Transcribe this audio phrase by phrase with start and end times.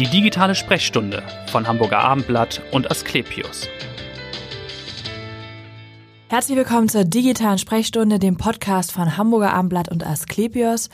[0.00, 3.68] Die digitale Sprechstunde von Hamburger Abendblatt und Asklepios.
[6.30, 10.88] Herzlich willkommen zur digitalen Sprechstunde, dem Podcast von Hamburger Abendblatt und Asklepios.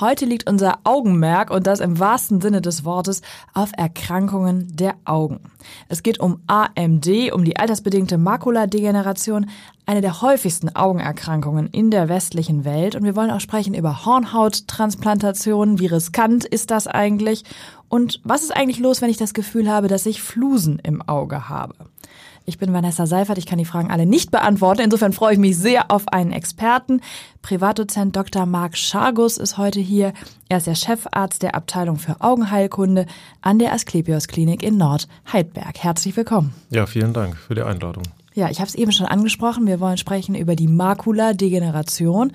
[0.00, 3.20] Heute liegt unser Augenmerk, und das im wahrsten Sinne des Wortes,
[3.52, 5.40] auf Erkrankungen der Augen.
[5.88, 9.50] Es geht um AMD, um die altersbedingte Makuladegeneration,
[9.86, 12.94] eine der häufigsten Augenerkrankungen in der westlichen Welt.
[12.94, 15.80] Und wir wollen auch sprechen über Hornhauttransplantationen.
[15.80, 17.42] Wie riskant ist das eigentlich?
[17.88, 21.48] Und was ist eigentlich los, wenn ich das Gefühl habe, dass ich Flusen im Auge
[21.48, 21.74] habe?
[22.48, 24.80] Ich bin Vanessa Seifert, ich kann die Fragen alle nicht beantworten.
[24.80, 27.00] Insofern freue ich mich sehr auf einen Experten.
[27.42, 28.46] Privatdozent Dr.
[28.46, 30.12] Marc Schargus ist heute hier.
[30.48, 33.06] Er ist der Chefarzt der Abteilung für Augenheilkunde
[33.40, 35.76] an der Asklepios Klinik in Nordheidberg.
[35.82, 36.54] Herzlich willkommen.
[36.70, 38.04] Ja, vielen Dank für die Einladung.
[38.34, 39.66] Ja, ich habe es eben schon angesprochen.
[39.66, 42.30] Wir wollen sprechen über die Makuladegeneration.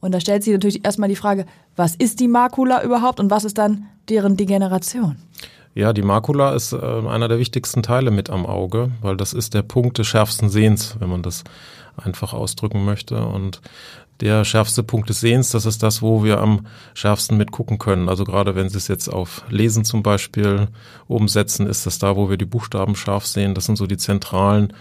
[0.00, 3.44] Und da stellt sich natürlich erstmal die Frage, was ist die Makula überhaupt und was
[3.44, 5.16] ist dann deren Degeneration?
[5.74, 9.54] Ja, die Makula ist äh, einer der wichtigsten Teile mit am Auge, weil das ist
[9.54, 11.42] der Punkt des schärfsten Sehens, wenn man das
[11.96, 13.24] einfach ausdrücken möchte.
[13.26, 13.60] Und
[14.20, 18.08] der schärfste Punkt des Sehens, das ist das, wo wir am schärfsten mitgucken können.
[18.08, 20.68] Also gerade wenn Sie es jetzt auf Lesen zum Beispiel
[21.08, 23.54] umsetzen, ist das da, wo wir die Buchstaben scharf sehen.
[23.54, 24.72] Das sind so die zentralen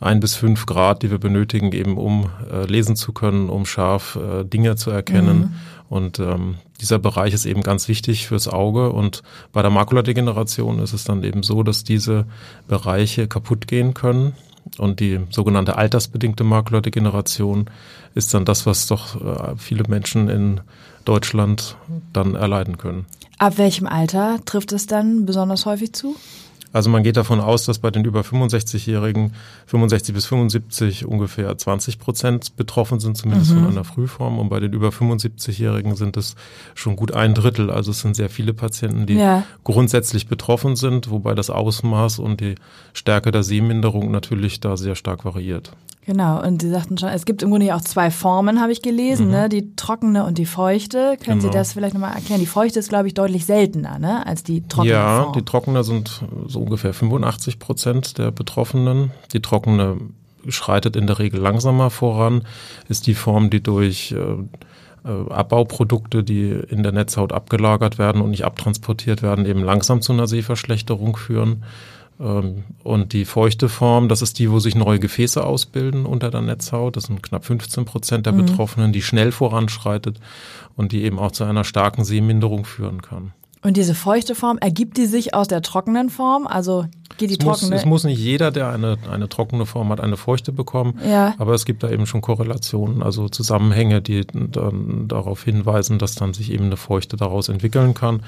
[0.00, 4.16] ein bis fünf Grad, die wir benötigen, eben um äh, lesen zu können, um scharf
[4.16, 5.38] äh, Dinge zu erkennen.
[5.38, 5.54] Mhm.
[5.88, 8.90] Und ähm, dieser Bereich ist eben ganz wichtig fürs Auge.
[8.90, 12.26] Und bei der Makuladegeneration ist es dann eben so, dass diese
[12.68, 14.32] Bereiche kaputt gehen können.
[14.78, 17.66] Und die sogenannte altersbedingte Makuladegeneration
[18.14, 20.60] ist dann das, was doch äh, viele Menschen in
[21.04, 21.76] Deutschland
[22.12, 23.04] dann erleiden können.
[23.38, 26.16] Ab welchem Alter trifft es dann besonders häufig zu?
[26.74, 29.32] Also man geht davon aus, dass bei den über 65-Jährigen
[29.66, 33.60] 65 bis 75 ungefähr 20 Prozent betroffen sind, zumindest mhm.
[33.60, 34.40] von einer Frühform.
[34.40, 36.34] Und bei den über 75-Jährigen sind es
[36.74, 37.70] schon gut ein Drittel.
[37.70, 39.44] Also es sind sehr viele Patienten, die ja.
[39.62, 42.56] grundsätzlich betroffen sind, wobei das Ausmaß und die
[42.92, 45.70] Stärke der Sehminderung natürlich da sehr stark variiert.
[46.06, 48.82] Genau, und Sie sagten schon, es gibt im Grunde ja auch zwei Formen, habe ich
[48.82, 49.32] gelesen, mhm.
[49.32, 49.48] ne?
[49.48, 51.16] die trockene und die feuchte.
[51.24, 51.50] Können genau.
[51.52, 52.40] Sie das vielleicht nochmal erklären?
[52.40, 54.26] Die feuchte ist, glaube ich, deutlich seltener ne?
[54.26, 55.32] als die trockene Ja, Form.
[55.32, 59.10] die trockene sind so ungefähr 85 Prozent der Betroffenen.
[59.32, 59.98] Die trockene
[60.48, 62.42] schreitet in der Regel langsamer voran,
[62.88, 68.30] ist die Form, die durch äh, äh Abbauprodukte, die in der Netzhaut abgelagert werden und
[68.30, 71.64] nicht abtransportiert werden, eben langsam zu einer Sehverschlechterung führen.
[72.20, 76.42] Ähm, und die feuchte Form, das ist die, wo sich neue Gefäße ausbilden unter der
[76.42, 76.96] Netzhaut.
[76.96, 78.46] Das sind knapp 15 Prozent der mhm.
[78.46, 80.20] Betroffenen, die schnell voranschreitet
[80.76, 83.32] und die eben auch zu einer starken Sehminderung führen kann.
[83.64, 86.46] Und diese feuchte Form, ergibt die sich aus der trockenen Form?
[86.46, 86.84] Also
[87.16, 87.70] geht die es trockene?
[87.70, 90.98] Muss, es muss nicht jeder, der eine, eine trockene Form hat, eine feuchte bekommen.
[91.08, 91.34] Ja.
[91.38, 96.34] Aber es gibt da eben schon Korrelationen, also Zusammenhänge, die dann darauf hinweisen, dass dann
[96.34, 98.22] sich eben eine Feuchte daraus entwickeln kann.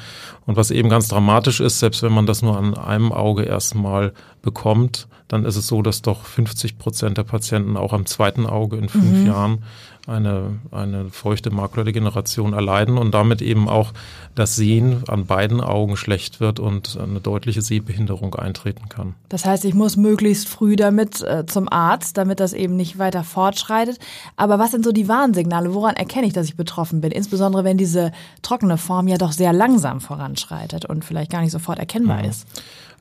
[0.47, 4.13] Und was eben ganz dramatisch ist, selbst wenn man das nur an einem Auge erstmal
[4.43, 8.77] bekommt, dann ist es so, dass doch 50 Prozent der Patienten auch am zweiten Auge
[8.77, 9.27] in fünf mhm.
[9.27, 9.65] Jahren
[10.07, 13.93] eine, eine feuchte Makuladegeneration erleiden und damit eben auch
[14.35, 19.15] das Sehen an beiden Augen schlecht wird und eine deutliche Sehbehinderung eintreten kann.
[19.29, 23.25] Das heißt, ich muss möglichst früh damit äh, zum Arzt, damit das eben nicht weiter
[23.25, 23.99] fortschreitet.
[24.37, 25.75] Aber was sind so die Warnsignale?
[25.75, 27.11] Woran erkenne ich, dass ich betroffen bin?
[27.11, 31.79] Insbesondere wenn diese trockene Form ja doch sehr langsam voranschreitet und vielleicht gar nicht sofort
[31.79, 32.31] erkennbar mhm.
[32.31, 32.47] ist.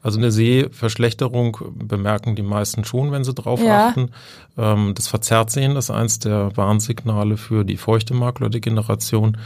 [0.05, 3.87] Also eine Sehverschlechterung bemerken die meisten schon, wenn sie drauf ja.
[3.87, 4.11] achten.
[4.55, 9.37] Ähm, das Verzerrtsehen ist eins der Warnsignale für die feuchte Makuladegeneration.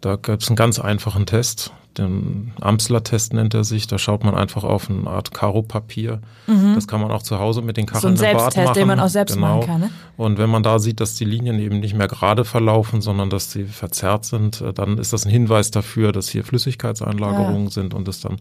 [0.00, 3.86] Da gab es einen ganz einfachen Test den Amsler-Test nennt er sich.
[3.86, 6.20] Da schaut man einfach auf eine Art Karo-Papier.
[6.46, 6.74] Mhm.
[6.74, 8.74] Das kann man auch zu Hause mit den Kacheln so ein Bad machen.
[8.74, 9.56] den man auch selbst genau.
[9.56, 9.80] machen kann.
[9.80, 9.90] Ne?
[10.16, 13.50] Und wenn man da sieht, dass die Linien eben nicht mehr gerade verlaufen, sondern dass
[13.50, 17.70] sie verzerrt sind, äh, dann ist das ein Hinweis dafür, dass hier Flüssigkeitseinlagerungen ja.
[17.70, 18.36] sind und es dann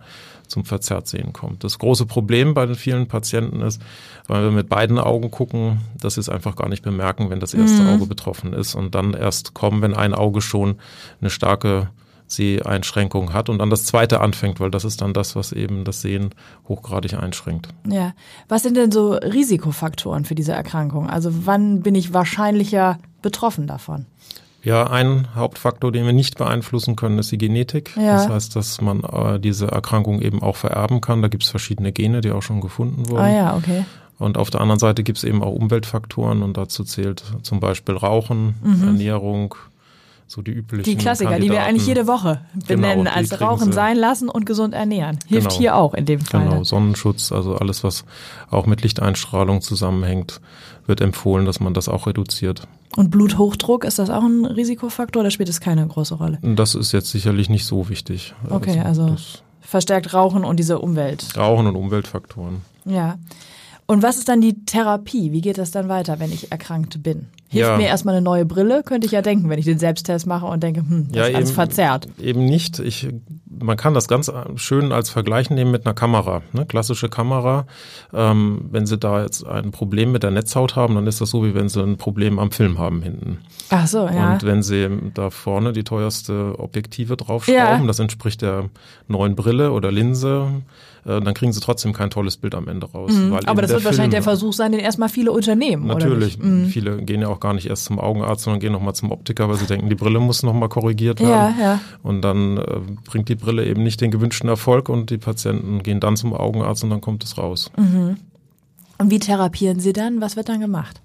[0.48, 1.64] zum Verzerrtsehen kommt.
[1.64, 3.82] Das große Problem bei den vielen Patienten ist,
[4.28, 7.54] weil wir mit beiden Augen gucken, dass sie es einfach gar nicht bemerken, wenn das
[7.54, 7.90] erste mhm.
[7.90, 10.76] Auge betroffen ist und dann erst kommen, wenn ein Auge schon
[11.22, 11.90] eine starke
[12.30, 16.02] Seheinschränkung hat und dann das zweite anfängt, weil das ist dann das, was eben das
[16.02, 16.30] Sehen
[16.68, 17.70] hochgradig einschränkt.
[17.88, 18.14] Ja.
[18.48, 21.10] Was sind denn so Risikofaktoren für diese Erkrankung?
[21.10, 24.06] Also wann bin ich wahrscheinlicher betroffen davon?
[24.62, 27.96] Ja, ein Hauptfaktor, den wir nicht beeinflussen können, ist die Genetik.
[27.96, 28.18] Ja.
[28.18, 31.22] Das heißt, dass man äh, diese Erkrankung eben auch vererben kann.
[31.22, 33.22] Da gibt es verschiedene Gene, die auch schon gefunden wurden.
[33.22, 33.86] Ah ja, okay.
[34.20, 37.96] Und auf der anderen Seite gibt es eben auch Umweltfaktoren und dazu zählt zum Beispiel
[37.96, 38.84] Rauchen, mhm.
[38.84, 39.56] Ernährung,
[40.30, 40.84] so die üblichen.
[40.84, 41.52] Die Klassiker, Kandidaten.
[41.52, 45.18] die wir eigentlich jede Woche benennen, genau, als Rauchen sein lassen und gesund ernähren.
[45.26, 45.60] Hilft genau.
[45.60, 46.48] hier auch in dem Fall.
[46.48, 48.06] Genau, Sonnenschutz, also alles, was
[48.52, 50.40] auch mit Lichteinstrahlung zusammenhängt,
[50.86, 52.68] wird empfohlen, dass man das auch reduziert.
[52.96, 56.38] Und Bluthochdruck, ist das auch ein Risikofaktor oder spielt es keine große Rolle?
[56.42, 58.34] Das ist jetzt sicherlich nicht so wichtig.
[58.50, 59.16] Okay, also, also
[59.62, 61.36] verstärkt Rauchen und diese Umwelt.
[61.38, 62.62] Rauchen und Umweltfaktoren.
[62.86, 63.18] Ja.
[63.88, 65.32] Und was ist dann die Therapie?
[65.32, 67.28] Wie geht das dann weiter, wenn ich erkrankt bin?
[67.52, 67.78] Hilft Ja.
[67.78, 68.84] mir erstmal eine neue Brille?
[68.84, 71.36] Könnte ich ja denken, wenn ich den Selbsttest mache und denke, hm, das Ja, ist
[71.36, 72.08] alles eben- verzerrt.
[72.22, 72.78] Eben nicht.
[72.78, 73.10] Ich,
[73.50, 76.44] man kann das ganz schön als Vergleich nehmen mit einer Kamera.
[76.54, 76.66] Ne?
[76.68, 77.66] Klassische Kamera.
[78.14, 81.44] Ähm, wenn Sie da jetzt ein Problem mit der Netzhaut haben, dann ist das so,
[81.44, 83.40] wie wenn Sie ein Problem am Film haben hinten.
[83.72, 84.34] Ach so, ja.
[84.34, 87.86] Und wenn Sie da vorne die teuerste Objektive draufschrauben, Ja.
[87.88, 88.70] das entspricht der
[89.08, 90.48] neuen Brille oder Linse,
[91.06, 93.12] äh, dann kriegen Sie trotzdem kein tolles Bild am Ende raus.
[93.14, 93.34] Mhm.
[93.46, 95.88] Aber das wird wahrscheinlich der Film- Versuch sein, den erstmal viele unternehmen.
[95.88, 96.38] Natürlich.
[96.40, 96.66] Mhm.
[96.66, 99.58] Viele gehen ja auch gar nicht erst zum Augenarzt, sondern gehen nochmal zum Optiker, weil
[99.58, 101.56] sie denken, die Brille muss nochmal korrigiert Ja, werden.
[101.62, 101.80] ja.
[102.04, 102.64] Und dann äh,
[103.06, 106.84] bringt die Brille eben nicht den gewünschten Erfolg und die Patienten gehen dann zum Augenarzt
[106.84, 107.72] und dann kommt es raus.
[107.78, 108.18] Mhm.
[108.98, 110.22] Und wie therapieren Sie dann?
[110.22, 111.02] Was wird dann gemacht?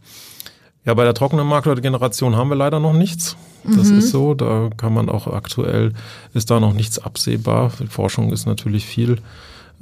[0.85, 3.37] Ja, bei der trockenen Maklerdegeneration haben wir leider noch nichts.
[3.63, 3.99] Das Mhm.
[4.01, 5.95] ist so, da kann man auch aktuell,
[6.35, 7.73] ist da noch nichts absehbar.
[7.81, 9.17] Die Forschung ist natürlich viel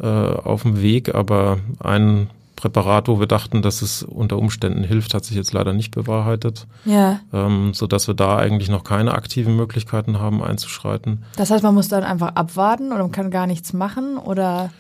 [0.01, 5.15] äh, auf dem Weg, aber ein Präparat, wo wir dachten, dass es unter Umständen hilft,
[5.15, 7.19] hat sich jetzt leider nicht bewahrheitet, Ja.
[7.33, 11.25] ähm, so dass wir da eigentlich noch keine aktiven Möglichkeiten haben einzuschreiten.
[11.37, 14.71] Das heißt, man muss dann einfach abwarten oder man kann gar nichts machen oder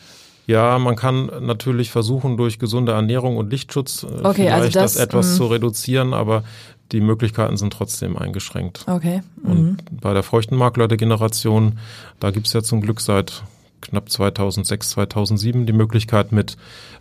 [0.47, 4.94] Ja, man kann natürlich versuchen, durch gesunde Ernährung und Lichtschutz äh, Okay, also vielleicht das,
[4.94, 5.37] das, etwas mm.
[5.37, 6.44] zu reduzieren, aber
[6.93, 8.85] die Möglichkeiten sind trotzdem eingeschränkt.
[8.87, 9.23] okay.
[9.43, 9.50] Mhm.
[9.50, 11.79] Und bei der feuchten Maklerdegeneration,
[12.20, 13.43] da gibt's ja zum Glück seit
[13.82, 16.56] knapp 2006, 2007 die Möglichkeit mit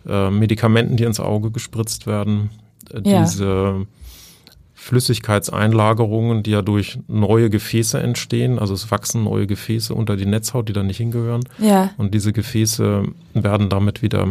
[0.06, 2.50] äh, Medikamenten, die ins Auge gespritzt werden,
[2.92, 3.22] äh, Ja.
[3.22, 3.86] diese
[4.74, 10.68] Flüssigkeitseinlagerungen, die ja durch neue Gefäße entstehen, also es wachsen neue Gefäße unter die Netzhaut,
[10.68, 11.44] die da nicht hingehören.
[11.58, 11.90] Ja.
[11.98, 14.28] Und diese Gefäße werden damit wieder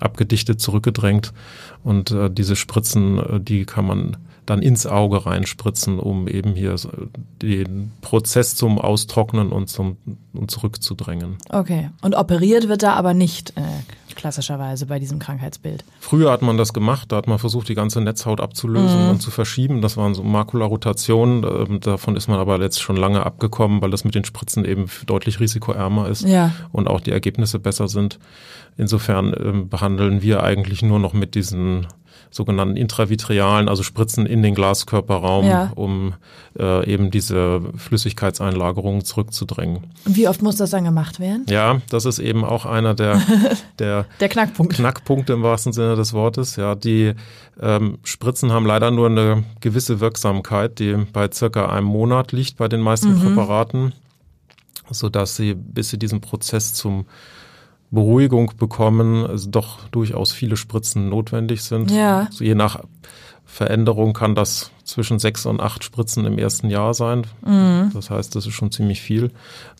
[0.00, 1.32] abgedichtet, zurückgedrängt.
[1.82, 6.74] Und äh, diese Spritzen, äh, die kann man dann ins Auge reinspritzen, um eben hier
[7.42, 9.98] den Prozess zum Austrocknen und zum
[10.32, 11.36] und zurückzudrängen.
[11.50, 11.90] Okay.
[12.00, 13.62] Und operiert wird da aber nicht äh,
[14.18, 15.84] klassischerweise bei diesem Krankheitsbild.
[16.00, 19.30] Früher hat man das gemacht, da hat man versucht, die ganze Netzhaut abzulösen und zu
[19.30, 19.80] verschieben.
[19.80, 21.44] Das waren so Makularotationen.
[21.44, 24.86] Ähm, davon ist man aber jetzt schon lange abgekommen, weil das mit den Spritzen eben
[25.06, 26.26] deutlich risikoärmer ist.
[26.26, 26.52] Ja.
[26.72, 28.18] und auch die Ergebnisse besser sind.
[28.76, 31.86] Insofern ähm, behandeln wir eigentlich nur noch mit diesen
[32.30, 35.72] sogenannten intravitrealen, also Spritzen in den Glaskörperraum, Ja.
[35.74, 36.14] um
[36.58, 39.84] äh, eben diese Flüssigkeitseinlagerungen zurückzudrängen.
[40.04, 41.44] Und wie oft muss das dann gemacht werden?
[41.48, 43.22] Ja, das ist eben auch einer der,
[43.78, 44.74] der Der Knackpunkt.
[44.74, 46.56] Knackpunkte im wahrsten Sinne des Wortes.
[46.56, 47.14] Ja, die
[47.60, 52.68] ähm, Spritzen haben leider nur eine gewisse Wirksamkeit, die bei circa einem Monat liegt bei
[52.68, 53.20] den meisten Mhm.
[53.20, 53.92] Präparaten,
[54.90, 57.06] so dass sie, bis sie diesen Prozess zum
[57.90, 61.90] Beruhigung bekommen, also doch durchaus viele Spritzen notwendig sind.
[61.90, 62.26] Ja.
[62.26, 62.80] Also je nach
[63.44, 67.26] Veränderung kann das zwischen sechs und acht Spritzen im ersten Jahr sein.
[67.44, 67.90] Mhm.
[67.92, 69.30] Das heißt, das ist schon ziemlich viel.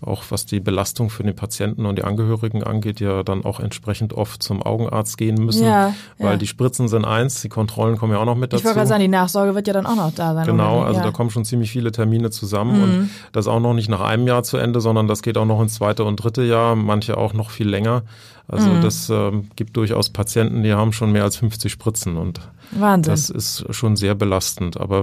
[0.03, 3.59] Auch was die Belastung für den Patienten und die Angehörigen angeht, die ja dann auch
[3.59, 5.65] entsprechend oft zum Augenarzt gehen müssen.
[5.65, 6.37] Ja, weil ja.
[6.37, 8.61] die Spritzen sind eins, die Kontrollen kommen ja auch noch mit dazu.
[8.61, 10.47] Ich wollte gerade sagen, die Nachsorge wird ja dann auch noch da sein.
[10.47, 11.01] Genau, also ja.
[11.01, 11.05] Mhm.
[11.07, 14.43] da kommen schon ziemlich viele Termine zusammen und das auch noch nicht nach einem Jahr
[14.43, 17.51] zu Ende, sondern das geht auch noch ins zweite und dritte Jahr, manche auch noch
[17.51, 18.03] viel länger.
[18.51, 18.81] Also Mhm.
[18.81, 22.41] das ähm, gibt durchaus Patienten, die haben schon mehr als 50 Spritzen und
[22.71, 23.13] Wahnsinn.
[23.13, 24.81] das ist schon sehr belastend.
[24.81, 24.98] Aber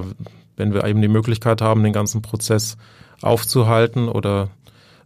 [0.58, 2.78] wenn wir eben die Möglichkeit haben, den ganzen Prozess
[3.22, 4.50] aufzuhalten oder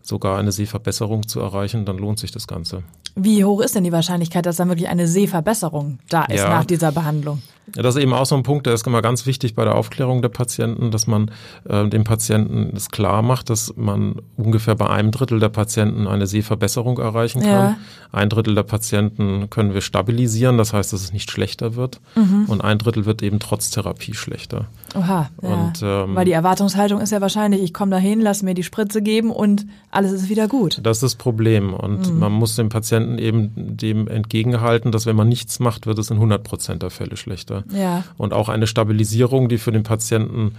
[0.02, 2.84] sogar eine Sehverbesserung zu erreichen, dann lohnt sich das Ganze.
[3.16, 6.50] Wie hoch ist denn die Wahrscheinlichkeit, dass dann wirklich eine Sehverbesserung da ist Ja.
[6.50, 7.42] nach dieser Behandlung?
[7.76, 9.76] Ja, das ist eben auch so ein Punkt, der ist immer ganz wichtig bei der
[9.76, 11.32] Aufklärung der Patienten, dass man
[11.68, 16.28] äh, dem Patienten das klar macht, dass man ungefähr bei einem Drittel der Patienten eine
[16.28, 17.50] Sehverbesserung erreichen kann.
[17.50, 17.78] Ja.
[18.12, 22.00] Ein Drittel der Patienten können wir stabilisieren, das heißt, dass es nicht schlechter wird.
[22.16, 22.46] Mhm.
[22.48, 24.68] Und ein Drittel wird eben trotz Therapie schlechter.
[24.96, 25.30] Oha.
[25.42, 25.50] Ja.
[25.50, 29.02] Und, ähm, Weil die Erwartungshaltung ist ja wahrscheinlich, ich komme dahin, lass mir die Spritze
[29.02, 30.80] geben und alles ist wieder gut.
[30.84, 31.74] Das ist das Problem.
[31.74, 32.20] Und Mhm.
[32.20, 36.18] man muss dem Patienten eben dem entgegenhalten, dass wenn man nichts macht, wird es in
[36.20, 37.64] 100 Prozent der Fälle schlechter.
[37.74, 38.04] Ja.
[38.18, 40.56] Und auch eine Stabilisierung, die für den Patienten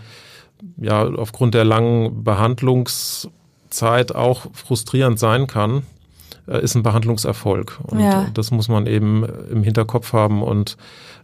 [0.77, 5.83] ja aufgrund der langen Behandlungszeit auch frustrierend sein kann,
[6.47, 7.79] ist ein Behandlungserfolg.
[7.85, 8.23] Und Ja.
[8.23, 10.77] äh, das muss man eben im Hinterkopf haben und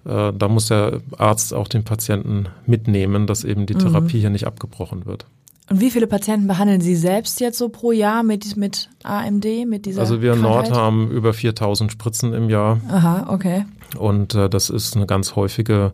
[0.05, 3.79] äh, da muss der Arzt auch den Patienten mitnehmen, dass eben die Mhm.
[3.81, 5.27] Therapie hier nicht abgebrochen wird.
[5.69, 9.85] Und wie viele Patienten behandeln Sie selbst jetzt so pro Jahr mit, mit AMD, mit
[9.85, 12.81] dieser Also wir in Nord haben über 4000 Spritzen im Jahr.
[12.89, 13.65] Aha, okay.
[13.99, 15.93] Und äh, das ist eine ganz häufige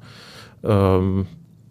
[0.63, 1.27] ähm,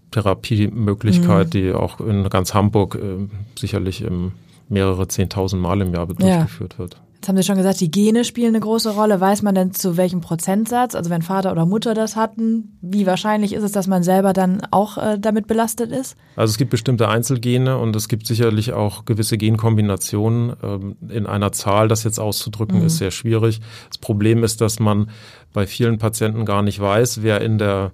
[0.10, 1.52] Therapiemöglichkeit, Mhm.
[1.52, 3.28] die auch in ganz Hamburg äh,
[3.58, 4.32] sicherlich im
[4.70, 6.98] mehrere zehntausend Mal im Jahr durchgeführt wird.
[7.22, 9.22] Jetzt haben Sie schon gesagt, die Gene spielen eine große Rolle.
[9.22, 10.96] Weiß man denn zu welchem Prozentsatz?
[10.96, 14.64] Also wenn Vater oder Mutter das hatten, wie wahrscheinlich ist es, dass man selber dann
[14.72, 16.16] auch äh, damit belastet ist?
[16.36, 20.54] Also es gibt bestimmte Einzelgene und es gibt sicherlich auch gewisse Genkombinationen.
[20.64, 22.88] Ähm, in einer Zahl das jetzt auszudrücken, mhm.
[22.88, 23.62] ist sehr schwierig.
[23.90, 25.12] Das Problem ist, dass man
[25.54, 27.92] bei vielen Patienten gar nicht weiß, wer in der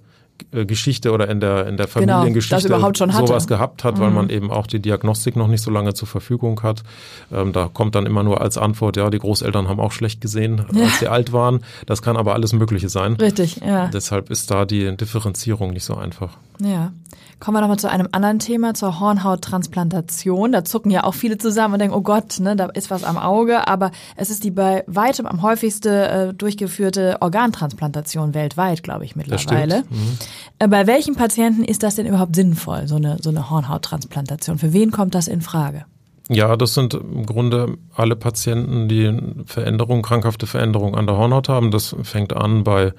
[0.50, 4.00] Geschichte oder in der, in der genau, Familiengeschichte genau, sowas gehabt hat, mhm.
[4.00, 6.82] weil man eben auch die Diagnostik noch nicht so lange zur Verfügung hat.
[7.32, 10.64] Ähm, da kommt dann immer nur als Antwort, ja, die Großeltern haben auch schlecht gesehen,
[10.72, 10.84] ja.
[10.84, 11.60] als sie alt waren.
[11.86, 13.14] Das kann aber alles Mögliche sein.
[13.14, 13.88] Richtig, ja.
[13.88, 16.36] Deshalb ist da die Differenzierung nicht so einfach.
[16.60, 16.92] Ja.
[17.40, 20.50] Kommen wir nochmal zu einem anderen Thema, zur Hornhauttransplantation.
[20.50, 23.16] Da zucken ja auch viele zusammen und denken, oh Gott, ne, da ist was am
[23.16, 23.68] Auge.
[23.68, 29.84] Aber es ist die bei weitem am häufigste äh, durchgeführte Organtransplantation weltweit, glaube ich, mittlerweile.
[29.88, 30.18] Mhm.
[30.58, 34.58] Äh, bei welchen Patienten ist das denn überhaupt sinnvoll, so eine, so eine Hornhauttransplantation?
[34.58, 35.84] Für wen kommt das in Frage?
[36.28, 39.10] Ja, das sind im Grunde alle Patienten, die
[39.46, 41.70] Veränderungen, krankhafte Veränderungen an der Hornhaut haben.
[41.70, 42.92] Das fängt an bei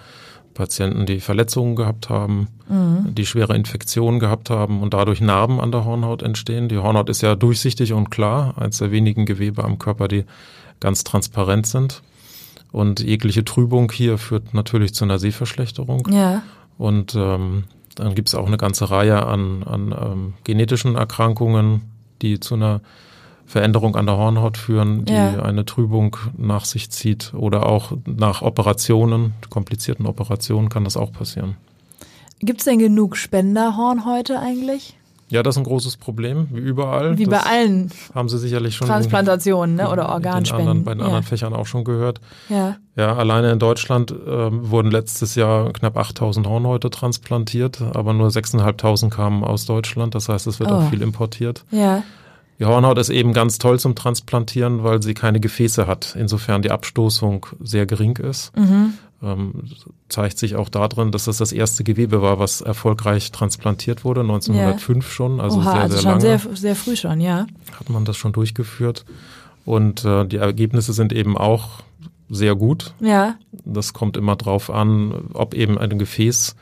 [0.55, 3.13] Patienten, die Verletzungen gehabt haben, mhm.
[3.13, 6.69] die schwere Infektionen gehabt haben und dadurch Narben an der Hornhaut entstehen.
[6.69, 10.25] Die Hornhaut ist ja durchsichtig und klar, eines der wenigen Gewebe am Körper, die
[10.79, 12.01] ganz transparent sind.
[12.71, 16.07] Und jegliche Trübung hier führt natürlich zu einer Sehverschlechterung.
[16.11, 16.43] Ja.
[16.79, 21.81] Und ähm, dann gibt es auch eine ganze Reihe an, an ähm, genetischen Erkrankungen,
[22.21, 22.79] die zu einer
[23.45, 25.41] Veränderung an der Hornhaut führen, die ja.
[25.41, 31.57] eine Trübung nach sich zieht oder auch nach Operationen, komplizierten Operationen kann das auch passieren.
[32.39, 34.95] Gibt es denn genug Spenderhornhäute eigentlich?
[35.29, 37.17] Ja, das ist ein großes Problem, wie überall.
[37.17, 39.89] Wie das bei allen haben Sie sicherlich schon Transplantationen ne?
[39.89, 40.67] oder Organspenden.
[40.67, 41.05] Anderen, bei den ja.
[41.05, 42.19] anderen Fächern auch schon gehört.
[42.49, 42.77] Ja.
[42.95, 49.09] Ja, alleine in Deutschland äh, wurden letztes Jahr knapp 8000 Hornhäute transplantiert, aber nur 6.500
[49.09, 50.15] kamen aus Deutschland.
[50.15, 50.75] Das heißt, es wird oh.
[50.75, 51.63] auch viel importiert.
[51.71, 52.03] Ja.
[52.59, 56.15] Die Hornhaut ist eben ganz toll zum Transplantieren, weil sie keine Gefäße hat.
[56.19, 58.55] Insofern die Abstoßung sehr gering ist.
[58.57, 58.95] Mhm.
[59.21, 59.53] Ähm,
[60.07, 65.05] zeigt sich auch darin, dass das das erste Gewebe war, was erfolgreich transplantiert wurde, 1905
[65.05, 65.11] ja.
[65.11, 66.21] schon, also Oha, sehr, also sehr schon lange.
[66.21, 67.45] Sehr, sehr früh schon, ja.
[67.77, 69.05] Hat man das schon durchgeführt.
[69.65, 71.83] Und äh, die Ergebnisse sind eben auch
[72.29, 72.93] sehr gut.
[73.01, 73.35] Ja.
[73.65, 76.55] Das kommt immer drauf an, ob eben ein Gefäß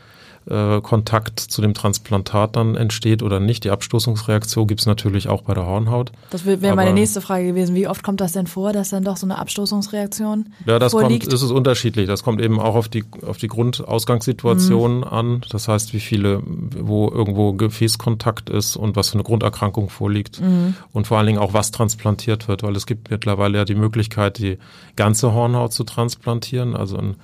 [0.49, 3.63] äh, Kontakt zu dem Transplantat dann entsteht oder nicht.
[3.63, 6.11] Die Abstoßungsreaktion gibt es natürlich auch bei der Hornhaut.
[6.29, 7.75] Das wäre meine nächste Frage gewesen.
[7.75, 11.23] Wie oft kommt das denn vor, dass dann doch so eine Abstoßungsreaktion Ja, das vorliegt?
[11.23, 12.07] kommt, ist es unterschiedlich.
[12.07, 15.03] Das kommt eben auch auf die, auf die Grundausgangssituation mhm.
[15.03, 15.41] an.
[15.49, 20.41] Das heißt, wie viele, wo irgendwo Gefäßkontakt ist und was für eine Grunderkrankung vorliegt.
[20.41, 20.75] Mhm.
[20.93, 24.37] Und vor allen Dingen auch, was transplantiert wird, weil es gibt mittlerweile ja die Möglichkeit,
[24.37, 24.57] die
[24.95, 26.75] ganze Hornhaut zu transplantieren.
[26.75, 27.15] Also ein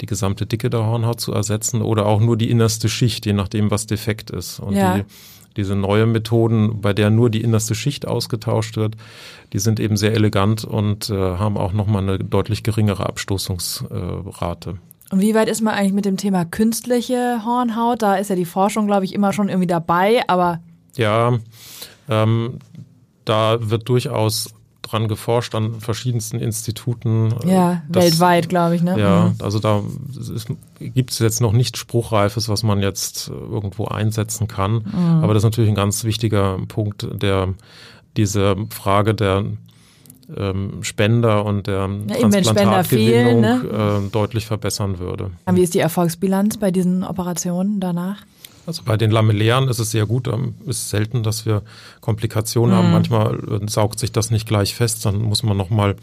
[0.00, 3.70] die gesamte Dicke der Hornhaut zu ersetzen oder auch nur die innerste Schicht, je nachdem,
[3.70, 4.60] was defekt ist.
[4.60, 4.98] Und ja.
[4.98, 5.04] die,
[5.56, 8.96] diese neuen Methoden, bei der nur die innerste Schicht ausgetauscht wird,
[9.52, 14.78] die sind eben sehr elegant und äh, haben auch nochmal eine deutlich geringere Abstoßungsrate.
[15.10, 18.02] Und wie weit ist man eigentlich mit dem Thema künstliche Hornhaut?
[18.02, 20.60] Da ist ja die Forschung, glaube ich, immer schon irgendwie dabei, aber.
[20.96, 21.38] Ja,
[22.08, 22.58] ähm,
[23.24, 24.54] da wird durchaus
[24.90, 27.34] dran geforscht an verschiedensten Instituten.
[27.46, 28.82] Ja, das, weltweit, glaube ich.
[28.82, 28.98] Ne?
[28.98, 29.44] Ja, mhm.
[29.44, 29.82] also da
[30.80, 34.84] gibt es jetzt noch nichts Spruchreifes, was man jetzt irgendwo einsetzen kann.
[34.84, 35.22] Mhm.
[35.22, 37.54] Aber das ist natürlich ein ganz wichtiger Punkt, der
[38.16, 39.44] diese Frage der
[40.36, 44.02] ähm, Spender und der ja, Transplantatgewinnung ne?
[44.06, 45.30] äh, deutlich verbessern würde.
[45.50, 48.22] Wie ist die Erfolgsbilanz bei diesen Operationen danach?
[48.68, 50.28] Also bei den Lamellären ist es sehr gut.
[50.66, 51.62] Es ist selten, dass wir
[52.02, 52.78] Komplikationen mhm.
[52.78, 52.92] haben.
[52.92, 55.06] Manchmal äh, saugt sich das nicht gleich fest.
[55.06, 55.96] Dann muss man nochmal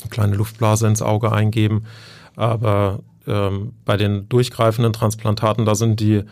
[0.00, 1.84] eine kleine Luftblase ins Auge eingeben.
[2.34, 6.24] Aber ähm, bei den durchgreifenden Transplantaten, da sind die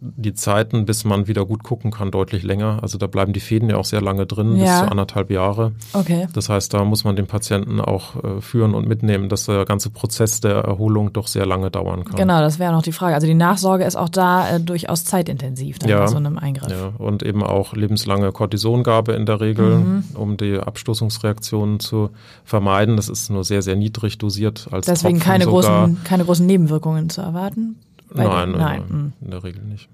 [0.00, 2.78] die Zeiten, bis man wieder gut gucken kann, deutlich länger.
[2.82, 4.64] Also da bleiben die Fäden ja auch sehr lange drin, ja.
[4.64, 5.72] bis zu anderthalb Jahre.
[5.92, 6.28] Okay.
[6.32, 9.90] Das heißt, da muss man den Patienten auch äh, führen und mitnehmen, dass der ganze
[9.90, 12.16] Prozess der Erholung doch sehr lange dauern kann.
[12.16, 13.14] Genau, das wäre noch die Frage.
[13.14, 16.70] Also die Nachsorge ist auch da äh, durchaus zeitintensiv dann ja, bei so einem Eingriff.
[16.70, 20.04] Ja, und eben auch lebenslange Kortisongabe in der Regel, mhm.
[20.14, 22.10] um die Abstoßungsreaktionen zu
[22.44, 22.96] vermeiden.
[22.96, 25.86] Das ist nur sehr, sehr niedrig dosiert als Deswegen Tropfen keine sogar.
[25.86, 27.76] großen, keine großen Nebenwirkungen zu erwarten.
[28.14, 29.88] Nein, nein, nein, in der Regel nicht.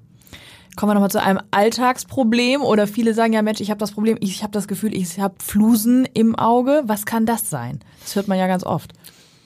[0.76, 4.18] Kommen wir nochmal zu einem Alltagsproblem oder viele sagen ja, Mensch, ich habe das Problem,
[4.20, 6.82] ich habe das Gefühl, ich habe Flusen im Auge.
[6.86, 7.80] Was kann das sein?
[8.02, 8.92] Das hört man ja ganz oft.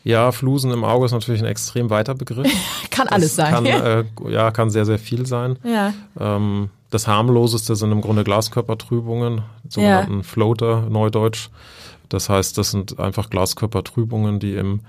[0.03, 2.51] Ja, Flusen im Auge ist natürlich ein extrem weiter Begriff.
[2.91, 3.53] kann das alles sein.
[3.53, 5.57] Kann, äh, ja, kann sehr, sehr viel sein.
[5.63, 5.93] Ja.
[6.19, 10.23] Ähm, das harmloseste sind im Grunde Glaskörpertrübungen, sogenannten ja.
[10.23, 11.51] Floater, Neudeutsch.
[12.09, 14.81] Das heißt, das sind einfach Glaskörpertrübungen, die im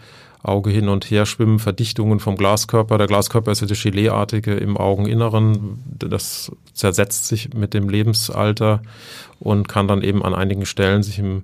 [0.44, 2.98] Auge hin und her schwimmen, Verdichtungen vom Glaskörper.
[2.98, 5.84] Der Glaskörper ist ja das Geleeartige im Augeninneren.
[5.86, 8.82] Das zersetzt sich mit dem Lebensalter
[9.40, 11.44] und kann dann eben an einigen Stellen sich im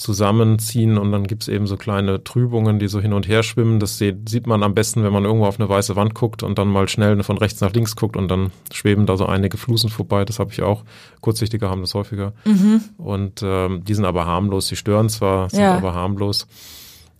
[0.00, 3.80] zusammenziehen und dann gibt's eben so kleine Trübungen, die so hin und her schwimmen.
[3.80, 6.68] Das sieht man am besten, wenn man irgendwo auf eine weiße Wand guckt und dann
[6.68, 10.24] mal schnell von rechts nach links guckt und dann schweben da so einige Flusen vorbei.
[10.24, 10.84] Das habe ich auch.
[11.20, 12.32] Kurzsichtige haben das häufiger.
[12.46, 12.80] Mhm.
[12.96, 14.68] Und ähm, die sind aber harmlos.
[14.68, 15.76] Die stören zwar, sind ja.
[15.76, 16.46] aber harmlos.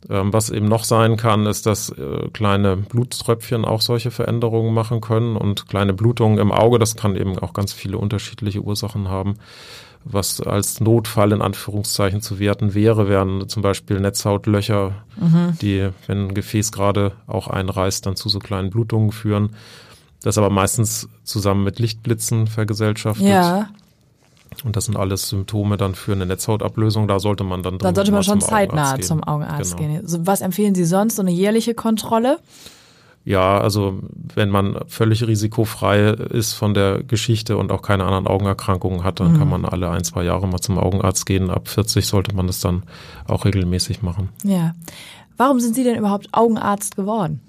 [0.08, 5.00] Ähm, was eben noch sein kann, ist, dass äh, kleine Blutströpfchen auch solche Veränderungen machen
[5.00, 9.34] können und kleine Blutungen im Auge, das kann eben auch ganz viele unterschiedliche Ursachen haben.
[10.04, 15.58] Was als Notfall in Anführungszeichen zu werten wäre, wären zum Beispiel Netzhautlöcher, mhm.
[15.60, 19.50] die, wenn ein Gefäß gerade auch einreißt, dann zu so kleinen Blutungen führen.
[20.22, 23.26] Das aber meistens zusammen mit Lichtblitzen vergesellschaftet.
[23.26, 23.68] Ja.
[24.64, 27.08] Und das sind alles Symptome dann für eine Netzhautablösung.
[27.08, 27.78] Da sollte man dann.
[27.78, 30.00] Dann sollte man schon zeitnah zum Augenarzt genau.
[30.00, 30.26] gehen.
[30.26, 31.16] Was empfehlen Sie sonst?
[31.16, 32.38] So eine jährliche Kontrolle?
[33.24, 34.00] Ja, also
[34.34, 39.34] wenn man völlig risikofrei ist von der Geschichte und auch keine anderen Augenerkrankungen hat, dann
[39.34, 39.38] mhm.
[39.38, 41.50] kann man alle ein, zwei Jahre mal zum Augenarzt gehen.
[41.50, 42.82] Ab 40 sollte man das dann
[43.28, 44.30] auch regelmäßig machen.
[44.42, 44.74] Ja.
[45.36, 47.40] Warum sind Sie denn überhaupt Augenarzt geworden?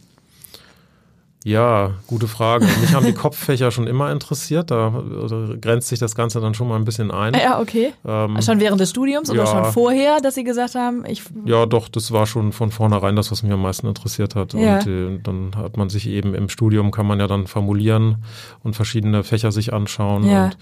[1.43, 2.65] Ja, gute Frage.
[2.81, 4.69] Mich haben die Kopffächer schon immer interessiert.
[4.69, 7.33] Da, da, grenzt sich das Ganze dann schon mal ein bisschen ein.
[7.33, 7.93] Ja, okay.
[8.05, 11.23] Ähm, schon während des Studiums oder ja, schon vorher, dass Sie gesagt haben, ich.
[11.45, 14.53] Ja, doch, das war schon von vornherein das, was mich am meisten interessiert hat.
[14.53, 14.79] Ja.
[14.79, 18.17] Und äh, dann hat man sich eben im Studium, kann man ja dann formulieren
[18.63, 20.29] und verschiedene Fächer sich anschauen.
[20.29, 20.45] Ja.
[20.45, 20.57] Und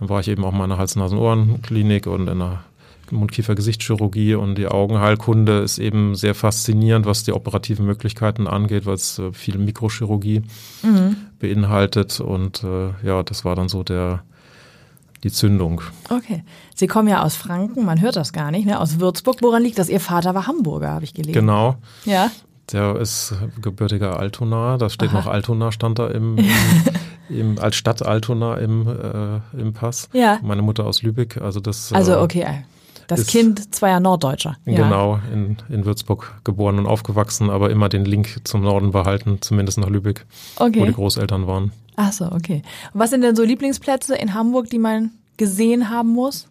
[0.00, 2.64] dann war ich eben auch mal in der Hals-Nasen-Ohren-Klinik und in einer
[3.10, 9.18] Mundkiefer-Gesichtschirurgie und die Augenheilkunde ist eben sehr faszinierend, was die operativen Möglichkeiten angeht, weil es
[9.18, 10.42] äh, viel Mikrochirurgie
[10.82, 11.16] mhm.
[11.38, 14.22] beinhaltet und äh, ja, das war dann so der
[15.24, 15.80] die Zündung.
[16.10, 16.44] Okay.
[16.74, 18.78] Sie kommen ja aus Franken, man hört das gar nicht, ne?
[18.78, 19.38] Aus Würzburg.
[19.40, 19.88] Woran liegt das?
[19.88, 21.32] Ihr Vater war Hamburger, habe ich gelesen.
[21.32, 21.76] Genau.
[22.04, 22.30] Ja.
[22.72, 24.76] Der ist gebürtiger Altona.
[24.76, 25.18] Da steht Aha.
[25.18, 26.46] noch Altona, stand da im, im,
[27.28, 30.08] im, als Stadt Altona im, äh, im Pass.
[30.12, 30.38] Ja.
[30.42, 31.40] Meine Mutter aus Lübeck.
[31.40, 31.92] Also das.
[31.92, 32.64] Also äh, okay.
[33.08, 34.56] Das Kind zweier Norddeutscher.
[34.64, 34.82] Ja.
[34.84, 39.78] Genau, in, in Würzburg geboren und aufgewachsen, aber immer den Link zum Norden behalten, zumindest
[39.78, 40.80] nach Lübeck, okay.
[40.80, 41.72] wo die Großeltern waren.
[41.96, 42.62] Ach so, okay.
[42.94, 46.48] Was sind denn so Lieblingsplätze in Hamburg, die man gesehen haben muss?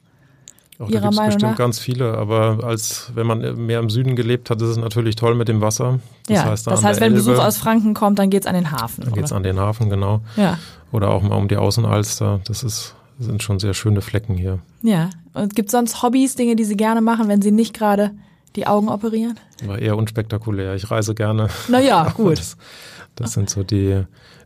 [0.78, 1.56] Auch da gibt bestimmt nach?
[1.56, 5.34] ganz viele, aber als wenn man mehr im Süden gelebt hat, ist es natürlich toll
[5.36, 6.00] mit dem Wasser.
[6.28, 8.72] Das ja, heißt, das heißt wenn Elbe, Besuch aus Franken kommt, dann geht's an den
[8.72, 9.06] Hafen.
[9.06, 10.20] Dann geht's an den Hafen, genau.
[10.36, 10.58] Ja.
[10.92, 12.42] Oder auch mal um die Außenalster.
[12.46, 14.60] Das ist das sind schon sehr schöne Flecken hier.
[14.82, 15.10] Ja.
[15.36, 18.12] Und gibt es sonst Hobbys, Dinge, die Sie gerne machen, wenn Sie nicht gerade
[18.56, 19.40] die Augen operieren?
[19.66, 20.76] War eher unspektakulär.
[20.76, 21.50] Ich reise gerne.
[21.68, 22.40] Naja, gut.
[22.40, 22.58] das,
[23.16, 24.04] das sind so die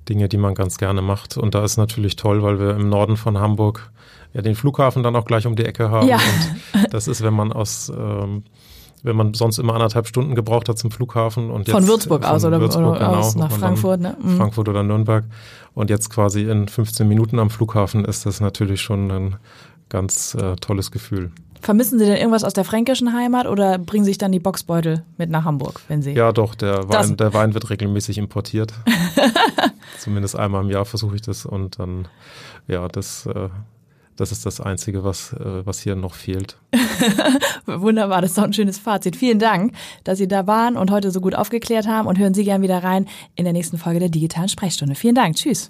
[0.10, 1.38] Dinge, die man ganz gerne macht.
[1.38, 3.92] Und da ist natürlich toll, weil wir im Norden von Hamburg
[4.34, 6.08] ja den Flughafen dann auch gleich um die Ecke haben.
[6.08, 6.20] Ja.
[6.74, 8.44] Und das ist, wenn man aus ähm,
[9.04, 12.36] wenn man sonst immer anderthalb Stunden gebraucht hat zum Flughafen und jetzt von Würzburg von
[12.36, 14.18] aus oder, Würzburg, oder genau, aus nach Frankfurt, ne?
[14.22, 14.38] Mhm.
[14.38, 15.26] Frankfurt oder Nürnberg
[15.74, 19.36] und jetzt quasi in 15 Minuten am Flughafen ist das natürlich schon ein
[19.90, 21.32] ganz äh, tolles Gefühl.
[21.62, 25.30] Vermissen Sie denn irgendwas aus der fränkischen Heimat oder bringen sich dann die Boxbeutel mit
[25.30, 26.14] nach Hamburg, wenn Sie?
[26.14, 28.74] Ja, doch, der Wein, der Wein wird regelmäßig importiert.
[30.00, 32.08] Zumindest einmal im Jahr versuche ich das und dann,
[32.68, 33.50] ja, das äh,
[34.20, 36.58] das ist das Einzige, was, äh, was hier noch fehlt.
[37.66, 39.16] Wunderbar, das ist doch ein schönes Fazit.
[39.16, 39.74] Vielen Dank,
[40.04, 42.84] dass Sie da waren und heute so gut aufgeklärt haben und hören Sie gern wieder
[42.84, 44.96] rein in der nächsten Folge der digitalen Sprechstunde.
[44.96, 45.36] Vielen Dank.
[45.36, 45.70] Tschüss.